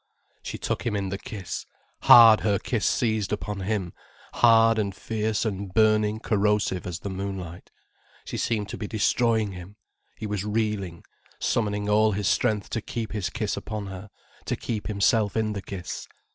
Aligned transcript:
She 0.41 0.57
took 0.57 0.83
him 0.83 0.95
in 0.95 1.09
the 1.09 1.19
kiss, 1.19 1.67
hard 2.01 2.39
her 2.39 2.57
kiss 2.57 2.87
seized 2.87 3.31
upon 3.31 3.59
him, 3.59 3.93
hard 4.33 4.79
and 4.79 4.95
fierce 4.95 5.45
and 5.45 5.71
burning 5.71 6.19
corrosive 6.19 6.87
as 6.87 7.01
the 7.01 7.09
moonlight. 7.11 7.69
She 8.25 8.35
seemed 8.37 8.67
to 8.69 8.79
be 8.79 8.87
destroying 8.87 9.51
him. 9.51 9.75
He 10.17 10.25
was 10.25 10.43
reeling, 10.43 11.03
summoning 11.37 11.87
all 11.87 12.13
his 12.13 12.27
strength 12.27 12.71
to 12.71 12.81
keep 12.81 13.11
his 13.11 13.29
kiss 13.29 13.55
upon 13.55 13.85
her, 13.93 14.09
to 14.45 14.55
keep 14.55 14.87
himself 14.87 15.37
in 15.37 15.53
the 15.53 15.61
kiss. 15.61 16.07